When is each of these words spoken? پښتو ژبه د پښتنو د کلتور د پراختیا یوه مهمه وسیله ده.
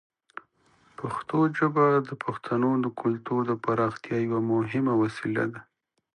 پښتو 0.97 1.37
ژبه 1.57 1.85
د 2.09 2.11
پښتنو 2.23 2.71
د 2.83 2.87
کلتور 3.01 3.41
د 3.47 3.53
پراختیا 3.65 4.17
یوه 4.27 4.39
مهمه 4.51 4.93
وسیله 5.03 5.45
ده. 5.53 5.61